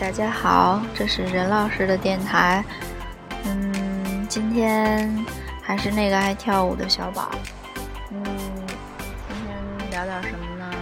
[0.00, 2.64] 大家好，这是任老师的电台。
[3.44, 5.14] 嗯，今天
[5.62, 7.30] 还是那个爱跳舞的小宝。
[8.10, 8.24] 嗯，
[9.28, 10.72] 今天聊点什么呢？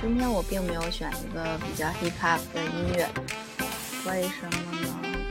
[0.00, 3.08] 今天我并没有选一个比较 hip hop 的音乐，
[4.06, 4.88] 为什么呢？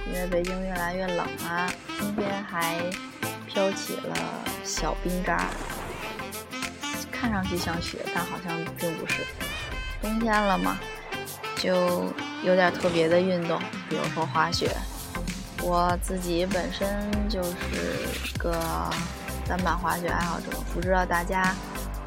[0.08, 1.70] 因为北京越来越冷了，
[2.00, 2.78] 今天还
[3.46, 4.16] 飘起了
[4.64, 5.48] 小冰渣，
[7.12, 9.16] 看上去像雪，但好像并不是。
[10.02, 10.80] 冬天了嘛。
[11.62, 12.06] 就
[12.44, 14.76] 有点特别的运动，比如说滑雪。
[15.62, 18.60] 我自己本身就是个
[19.48, 21.56] 单板滑雪爱好者，不知道大家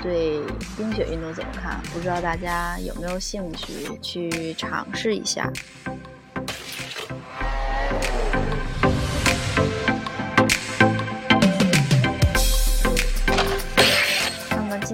[0.02, 0.40] 对
[0.76, 1.80] 冰雪运动怎么看？
[1.92, 5.48] 不知道大家有没有兴趣去尝试一下？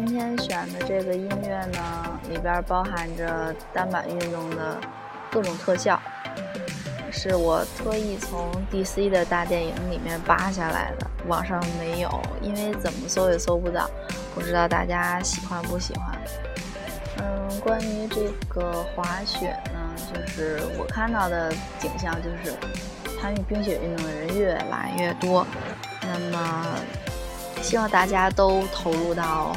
[0.02, 4.80] 今天选的这个音乐呢，里边包含着单板运动的
[5.30, 6.00] 各种特效，
[7.12, 12.10] 是我特意从 DC 的大电影里面扒下来的，网上没有，
[12.40, 13.90] 因为怎么搜也搜不到，
[14.34, 16.18] 不知道大家喜欢不喜欢？
[17.18, 22.56] 嗯，关于这个滑雪呢，就是我看到的景象就是
[23.20, 25.46] 参与冰雪运动的人越来越多，
[26.00, 26.64] 那么
[27.60, 29.54] 希望大家都投入到。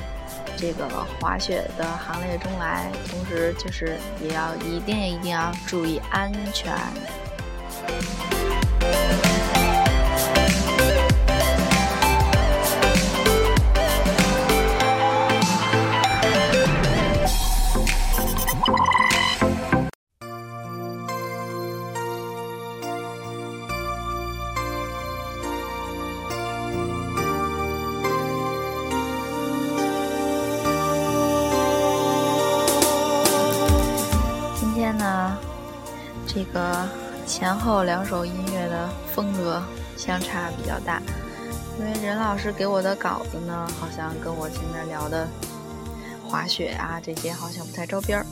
[0.57, 0.87] 这个
[1.19, 6.73] 滑雪的行列中来，同时就是也要一定一定要注意安全。
[36.27, 36.87] 这个
[37.25, 39.61] 前后两首音乐的风格
[39.97, 41.01] 相差比较大，
[41.79, 45.27] 因为任老师给我的稿子呢，好像跟我前面聊的
[46.27, 48.25] 滑雪啊这些好像不太着边儿。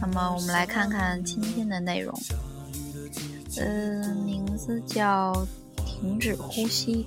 [0.00, 2.12] 那么我们来看看今天的内容，
[3.58, 5.32] 嗯，名字叫
[5.84, 7.06] 《停止呼吸》，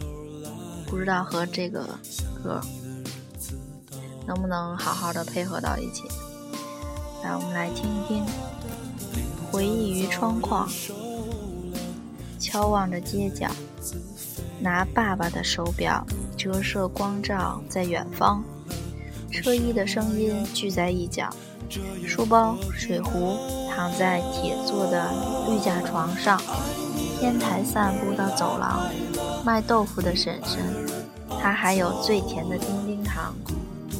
[0.89, 1.85] 不知道和这个
[2.41, 2.61] 歌
[4.25, 6.03] 能不能好好的配合到一起。
[7.23, 8.23] 来，我们来听一听。
[9.55, 10.67] 回忆于窗框，
[12.37, 13.49] 眺望着街角，
[14.59, 16.05] 拿爸爸的手表
[16.35, 18.43] 折射光照在远方，
[19.31, 21.29] 车衣的声音聚在一角，
[22.05, 23.37] 书包、水壶
[23.73, 25.09] 躺在铁做的
[25.47, 26.37] 绿甲床上，
[27.17, 28.89] 天台散步到走廊，
[29.45, 30.65] 卖豆腐的婶婶，
[31.41, 33.33] 她还有最甜的叮叮糖。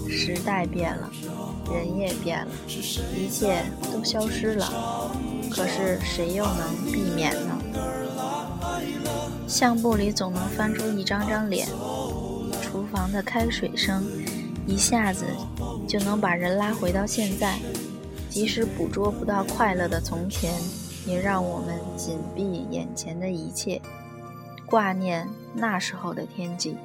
[0.09, 1.09] 时代变了，
[1.71, 2.51] 人也变了，
[3.15, 5.11] 一切都消失了。
[5.49, 7.57] 可是谁又能避免呢？
[9.47, 11.67] 相簿里总能翻出一张张脸，
[12.61, 14.03] 厨房的开水声，
[14.67, 15.25] 一下子
[15.87, 17.57] 就能把人拉回到现在。
[18.29, 20.53] 即使捕捉不到快乐的从前，
[21.05, 23.81] 也让我们紧闭眼前的一切，
[24.65, 26.75] 挂念那时候的天际。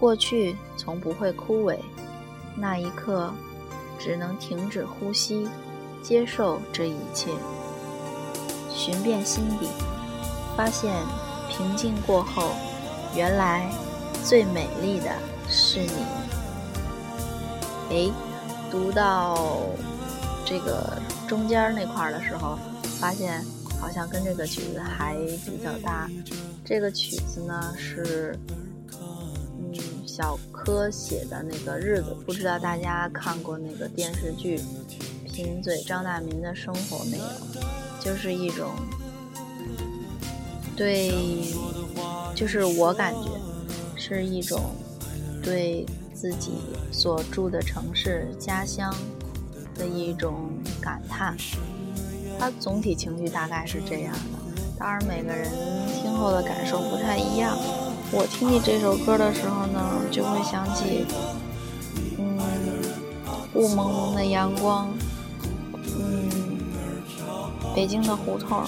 [0.00, 1.76] 过去从不会枯萎，
[2.56, 3.30] 那一刻，
[3.98, 5.46] 只能停止呼吸。
[6.02, 7.30] 接受这一切，
[8.72, 9.68] 寻遍心底，
[10.56, 10.90] 发现
[11.50, 12.54] 平静过后，
[13.14, 13.70] 原来
[14.24, 15.10] 最美丽的
[15.46, 15.92] 是你。
[17.90, 18.10] 哎，
[18.70, 19.60] 读到
[20.46, 22.58] 这个中间那块儿的时候，
[22.98, 23.44] 发现
[23.78, 26.08] 好像跟这个曲子还比较搭。
[26.64, 28.34] 这个曲子呢是
[30.20, 34.60] 小柯写的那个日子，不知道大家看过那个电视剧。
[35.24, 37.24] 贫嘴张大民的生活没有，
[38.04, 38.68] 就是一种
[40.76, 41.10] 对，
[42.34, 43.30] 就是我感觉
[43.96, 44.60] 是一种
[45.42, 46.50] 对自己
[46.92, 48.94] 所住的城市家乡
[49.76, 50.50] 的一种
[50.82, 51.34] 感叹。
[52.38, 55.50] 它总体情绪大概是这样的，当然每个人
[55.94, 57.56] 听后的感受不太一样。
[58.12, 59.80] 我听你这首歌的时候呢，
[60.10, 61.06] 就会想起，
[62.18, 62.38] 嗯，
[63.54, 64.90] 雾蒙蒙的阳光。
[65.98, 66.28] 嗯
[67.72, 68.64] 北京的胡同，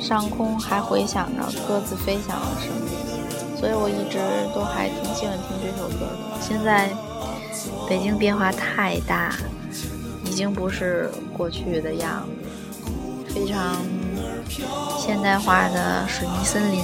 [0.00, 4.18] 上空还回响着鸽子飞翔的声音，所以我一直
[4.54, 6.40] 都还挺喜欢听这首歌的。
[6.40, 6.88] 现在
[7.88, 9.34] 北京变化太大，
[10.24, 12.24] 已经不是过去的样
[13.26, 13.76] 子，非常
[14.96, 16.80] 现代化的水泥森林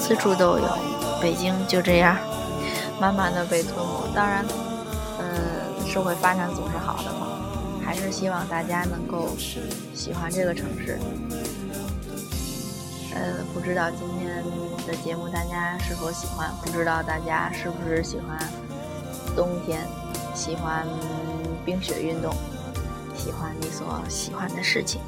[0.00, 0.78] 四处都有，
[1.20, 2.16] 北京就这样
[2.98, 4.14] 慢慢的被吞没。
[4.14, 4.44] 当然，
[5.18, 7.26] 嗯，社会发展总是好的嘛。
[7.84, 9.28] 还是希望大家能够
[9.94, 10.98] 喜欢这个城市。
[13.14, 14.42] 呃，不知道今天
[14.86, 16.50] 的节目大家是否喜欢？
[16.62, 18.38] 不知道大家是不是喜欢
[19.36, 19.86] 冬天？
[20.34, 20.86] 喜欢
[21.64, 22.34] 冰雪运动？
[23.16, 25.00] 喜欢你所喜欢的事情？